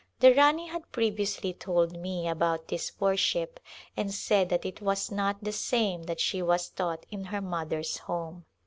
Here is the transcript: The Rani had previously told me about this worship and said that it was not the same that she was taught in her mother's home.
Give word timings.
The 0.19 0.33
Rani 0.33 0.65
had 0.65 0.91
previously 0.91 1.53
told 1.53 1.95
me 1.95 2.27
about 2.27 2.69
this 2.69 2.99
worship 2.99 3.59
and 3.95 4.11
said 4.11 4.49
that 4.49 4.65
it 4.65 4.81
was 4.81 5.11
not 5.11 5.43
the 5.43 5.51
same 5.53 6.01
that 6.05 6.19
she 6.19 6.41
was 6.41 6.69
taught 6.69 7.05
in 7.11 7.25
her 7.25 7.39
mother's 7.39 7.97
home. 7.99 8.45